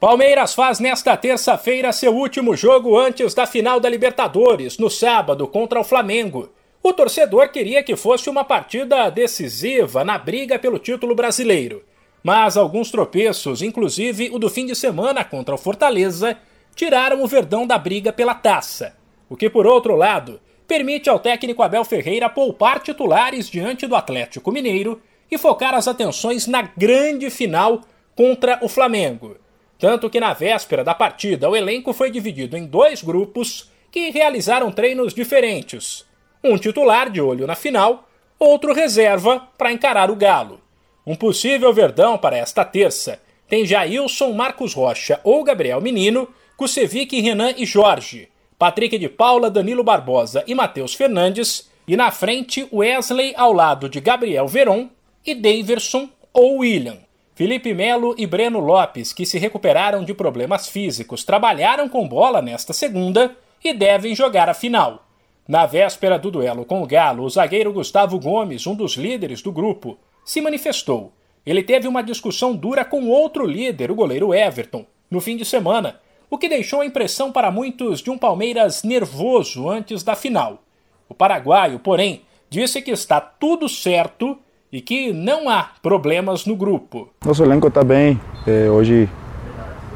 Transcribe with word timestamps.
Palmeiras 0.00 0.54
faz 0.54 0.78
nesta 0.78 1.16
terça-feira 1.16 1.90
seu 1.90 2.14
último 2.14 2.54
jogo 2.54 2.96
antes 2.96 3.34
da 3.34 3.46
final 3.46 3.80
da 3.80 3.88
Libertadores, 3.88 4.78
no 4.78 4.88
sábado, 4.88 5.48
contra 5.48 5.80
o 5.80 5.82
Flamengo. 5.82 6.50
O 6.80 6.92
torcedor 6.92 7.48
queria 7.48 7.82
que 7.82 7.96
fosse 7.96 8.30
uma 8.30 8.44
partida 8.44 9.10
decisiva 9.10 10.04
na 10.04 10.16
briga 10.16 10.56
pelo 10.56 10.78
título 10.78 11.16
brasileiro. 11.16 11.84
Mas 12.22 12.56
alguns 12.56 12.92
tropeços, 12.92 13.60
inclusive 13.60 14.30
o 14.32 14.38
do 14.38 14.48
fim 14.48 14.66
de 14.66 14.76
semana 14.76 15.24
contra 15.24 15.56
o 15.56 15.58
Fortaleza, 15.58 16.38
tiraram 16.76 17.20
o 17.20 17.26
Verdão 17.26 17.66
da 17.66 17.76
briga 17.76 18.12
pela 18.12 18.34
taça. 18.34 18.96
O 19.28 19.36
que, 19.36 19.50
por 19.50 19.66
outro 19.66 19.96
lado, 19.96 20.40
permite 20.68 21.10
ao 21.10 21.18
técnico 21.18 21.60
Abel 21.60 21.84
Ferreira 21.84 22.28
poupar 22.28 22.78
titulares 22.78 23.50
diante 23.50 23.84
do 23.84 23.96
Atlético 23.96 24.52
Mineiro 24.52 25.02
e 25.28 25.36
focar 25.36 25.74
as 25.74 25.88
atenções 25.88 26.46
na 26.46 26.62
grande 26.62 27.30
final 27.30 27.80
contra 28.14 28.60
o 28.62 28.68
Flamengo. 28.68 29.36
Tanto 29.78 30.10
que 30.10 30.18
na 30.18 30.32
véspera 30.32 30.82
da 30.82 30.94
partida 30.94 31.48
o 31.48 31.54
elenco 31.54 31.92
foi 31.92 32.10
dividido 32.10 32.56
em 32.56 32.66
dois 32.66 33.02
grupos 33.02 33.70
que 33.90 34.10
realizaram 34.10 34.72
treinos 34.72 35.14
diferentes. 35.14 36.04
Um 36.42 36.58
titular 36.58 37.10
de 37.10 37.20
olho 37.20 37.46
na 37.46 37.54
final, 37.54 38.08
outro 38.38 38.72
reserva 38.72 39.48
para 39.56 39.72
encarar 39.72 40.10
o 40.10 40.16
Galo. 40.16 40.60
Um 41.06 41.14
possível 41.14 41.72
verdão 41.72 42.18
para 42.18 42.36
esta 42.36 42.64
terça 42.64 43.20
tem 43.48 43.64
Jailson, 43.64 44.32
Marcos 44.32 44.74
Rocha 44.74 45.20
ou 45.24 45.42
Gabriel 45.42 45.80
Menino, 45.80 46.28
Kusevic, 46.56 47.18
Renan 47.20 47.54
e 47.56 47.64
Jorge, 47.64 48.28
Patrick 48.58 48.98
de 48.98 49.08
Paula, 49.08 49.50
Danilo 49.50 49.82
Barbosa 49.82 50.44
e 50.46 50.54
Matheus 50.54 50.92
Fernandes, 50.92 51.70
e 51.86 51.96
na 51.96 52.10
frente 52.10 52.68
Wesley 52.70 53.32
ao 53.36 53.52
lado 53.52 53.88
de 53.88 54.00
Gabriel 54.00 54.46
Veron 54.46 54.90
e 55.24 55.34
Daverson 55.34 56.10
ou 56.34 56.58
William. 56.58 56.98
Felipe 57.38 57.72
Melo 57.72 58.16
e 58.18 58.26
Breno 58.26 58.58
Lopes, 58.58 59.12
que 59.12 59.24
se 59.24 59.38
recuperaram 59.38 60.04
de 60.04 60.12
problemas 60.12 60.66
físicos, 60.66 61.22
trabalharam 61.22 61.88
com 61.88 62.08
bola 62.08 62.42
nesta 62.42 62.72
segunda 62.72 63.36
e 63.62 63.72
devem 63.72 64.12
jogar 64.12 64.48
a 64.48 64.54
final. 64.54 65.06
Na 65.46 65.64
véspera 65.64 66.18
do 66.18 66.32
duelo 66.32 66.64
com 66.64 66.82
o 66.82 66.84
Galo, 66.84 67.22
o 67.22 67.30
zagueiro 67.30 67.72
Gustavo 67.72 68.18
Gomes, 68.18 68.66
um 68.66 68.74
dos 68.74 68.96
líderes 68.96 69.40
do 69.40 69.52
grupo, 69.52 69.96
se 70.24 70.40
manifestou. 70.40 71.12
Ele 71.46 71.62
teve 71.62 71.86
uma 71.86 72.02
discussão 72.02 72.56
dura 72.56 72.84
com 72.84 73.06
outro 73.06 73.46
líder, 73.46 73.92
o 73.92 73.94
goleiro 73.94 74.34
Everton, 74.34 74.84
no 75.08 75.20
fim 75.20 75.36
de 75.36 75.44
semana, 75.44 76.00
o 76.28 76.36
que 76.36 76.48
deixou 76.48 76.80
a 76.80 76.86
impressão 76.86 77.30
para 77.30 77.52
muitos 77.52 78.02
de 78.02 78.10
um 78.10 78.18
Palmeiras 78.18 78.82
nervoso 78.82 79.68
antes 79.70 80.02
da 80.02 80.16
final. 80.16 80.64
O 81.08 81.14
paraguaio, 81.14 81.78
porém, 81.78 82.22
disse 82.50 82.82
que 82.82 82.90
está 82.90 83.20
tudo 83.20 83.68
certo 83.68 84.36
e 84.72 84.80
que 84.80 85.12
não 85.12 85.48
há 85.48 85.70
problemas 85.82 86.44
no 86.46 86.54
grupo. 86.54 87.08
Nosso 87.24 87.42
elenco 87.42 87.68
está 87.68 87.82
bem. 87.82 88.20
É, 88.46 88.68
hoje, 88.68 89.08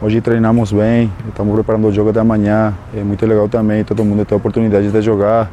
hoje 0.00 0.20
treinamos 0.20 0.72
bem, 0.72 1.10
estamos 1.28 1.54
preparando 1.54 1.88
o 1.88 1.92
jogo 1.92 2.12
da 2.12 2.22
manhã. 2.22 2.74
É 2.94 3.02
muito 3.02 3.24
legal 3.26 3.48
também, 3.48 3.82
todo 3.84 4.04
mundo 4.04 4.24
tem 4.24 4.36
a 4.36 4.38
oportunidade 4.38 4.90
de 4.90 5.02
jogar. 5.02 5.50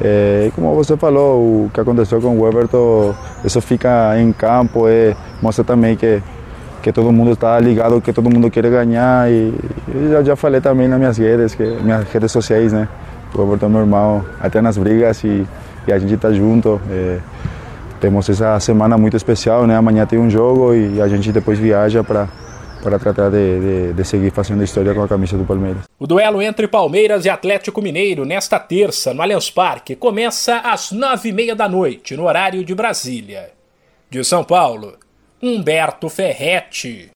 É, 0.00 0.50
como 0.54 0.74
você 0.74 0.96
falou, 0.96 1.66
o 1.66 1.70
que 1.72 1.80
aconteceu 1.80 2.20
com 2.20 2.38
o 2.38 2.46
Everton, 2.46 3.14
isso 3.44 3.60
fica 3.60 4.18
em 4.20 4.32
campo, 4.32 4.86
é, 4.88 5.16
mostra 5.40 5.64
também 5.64 5.96
que, 5.96 6.22
que 6.82 6.92
todo 6.92 7.10
mundo 7.10 7.32
está 7.32 7.58
ligado, 7.58 8.00
que 8.00 8.12
todo 8.12 8.28
mundo 8.28 8.50
quer 8.50 8.68
ganhar. 8.68 9.30
E, 9.30 9.54
e 9.88 10.08
já, 10.10 10.22
já 10.22 10.36
falei 10.36 10.60
também 10.60 10.88
nas 10.88 10.98
minhas 10.98 11.16
redes, 11.16 11.54
que, 11.54 11.62
minhas 11.62 12.04
redes 12.10 12.32
sociais, 12.32 12.72
né? 12.72 12.88
O 13.34 13.42
Everton 13.42 13.66
é 13.66 13.68
meu 13.68 13.80
irmão, 13.80 14.24
até 14.40 14.60
nas 14.60 14.76
brigas 14.76 15.22
e, 15.24 15.46
e 15.86 15.92
a 15.92 15.98
gente 15.98 16.14
está 16.14 16.32
junto. 16.32 16.80
É, 16.90 17.18
temos 18.00 18.28
essa 18.28 18.58
semana 18.60 18.96
muito 18.96 19.16
especial, 19.16 19.66
né? 19.66 19.76
Amanhã 19.76 20.06
tem 20.06 20.18
um 20.18 20.30
jogo 20.30 20.74
e 20.74 21.00
a 21.00 21.08
gente 21.08 21.32
depois 21.32 21.58
viaja 21.58 22.02
para 22.04 22.28
para 22.82 23.00
tratar 23.00 23.30
de, 23.30 23.60
de, 23.60 23.92
de, 23.94 24.04
seguir 24.04 24.30
fazendo 24.30 24.62
história 24.62 24.94
com 24.94 25.02
a 25.02 25.08
camisa 25.08 25.36
do 25.36 25.44
Palmeiras. 25.44 25.82
O 25.98 26.06
duelo 26.06 26.40
entre 26.40 26.68
Palmeiras 26.68 27.24
e 27.24 27.28
Atlético 27.28 27.82
Mineiro 27.82 28.24
nesta 28.24 28.60
terça 28.60 29.12
no 29.12 29.22
Allianz 29.22 29.50
Parque 29.50 29.96
começa 29.96 30.58
às 30.58 30.92
nove 30.92 31.30
e 31.30 31.32
meia 31.32 31.56
da 31.56 31.68
noite 31.68 32.16
no 32.16 32.26
horário 32.26 32.64
de 32.64 32.74
Brasília. 32.76 33.50
De 34.08 34.22
São 34.22 34.44
Paulo, 34.44 34.94
Humberto 35.42 36.08
Ferretti. 36.08 37.10